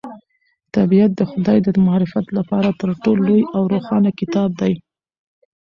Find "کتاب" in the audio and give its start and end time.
4.19-4.49